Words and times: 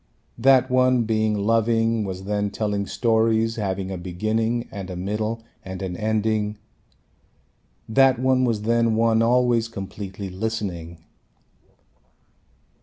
That 0.39 0.71
one 0.71 1.03
being 1.03 1.37
loving 1.37 2.03
was 2.05 2.23
then 2.23 2.49
telling 2.49 2.87
stories 2.87 3.57
having 3.57 3.91
a 3.91 3.99
beginning 3.99 4.67
and 4.71 4.89
a 4.89 4.95
middle 4.95 5.43
and 5.63 5.79
an 5.83 5.95
ending. 5.95 6.57
That 7.87 8.17
one 8.17 8.43
was 8.43 8.63
then 8.63 8.95
one 8.95 9.21
always 9.21 9.67
completely 9.67 10.31
listening. 10.31 11.03